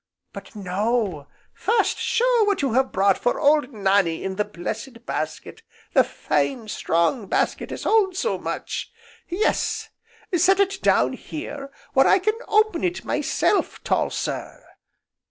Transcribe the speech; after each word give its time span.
But 0.33 0.55
no, 0.55 1.27
first, 1.53 1.99
show 1.99 2.43
what 2.45 2.63
you 2.63 2.73
have 2.73 2.91
brought 2.91 3.19
for 3.19 3.39
Old 3.39 3.71
Nannie 3.71 4.23
in 4.23 4.35
the 4.35 4.43
blessed 4.43 5.05
basket, 5.05 5.61
the 5.93 6.03
fine, 6.03 6.67
strong 6.69 7.27
basket 7.27 7.71
as 7.71 7.83
holds 7.83 8.17
so 8.17 8.39
much. 8.39 8.89
Yes, 9.29 9.89
set 10.35 10.59
it 10.59 10.81
down 10.81 11.13
here 11.13 11.71
where 11.93 12.07
I 12.07 12.17
can 12.17 12.33
open 12.47 12.83
it 12.83 13.05
myself, 13.05 13.83
tall 13.83 14.09
sir. 14.09 14.65